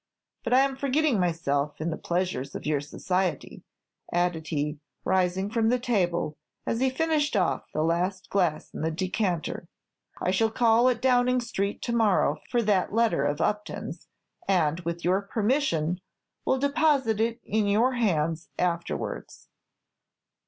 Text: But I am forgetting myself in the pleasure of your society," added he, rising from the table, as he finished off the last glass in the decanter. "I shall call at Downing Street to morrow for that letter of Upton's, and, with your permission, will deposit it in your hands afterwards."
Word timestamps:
But 0.43 0.51
I 0.51 0.61
am 0.61 0.75
forgetting 0.75 1.19
myself 1.19 1.79
in 1.79 1.91
the 1.91 1.95
pleasure 1.95 2.41
of 2.55 2.65
your 2.65 2.81
society," 2.81 3.61
added 4.11 4.47
he, 4.47 4.79
rising 5.05 5.51
from 5.51 5.69
the 5.69 5.77
table, 5.77 6.39
as 6.65 6.79
he 6.79 6.89
finished 6.89 7.35
off 7.35 7.71
the 7.71 7.83
last 7.83 8.31
glass 8.31 8.73
in 8.73 8.81
the 8.81 8.89
decanter. 8.89 9.67
"I 10.19 10.31
shall 10.31 10.49
call 10.49 10.89
at 10.89 11.03
Downing 11.03 11.39
Street 11.39 11.83
to 11.83 11.93
morrow 11.95 12.37
for 12.49 12.63
that 12.63 12.91
letter 12.91 13.23
of 13.25 13.41
Upton's, 13.41 14.07
and, 14.47 14.79
with 14.79 15.05
your 15.05 15.21
permission, 15.21 16.01
will 16.45 16.57
deposit 16.57 17.21
it 17.21 17.39
in 17.43 17.67
your 17.67 17.93
hands 17.93 18.49
afterwards." 18.57 19.49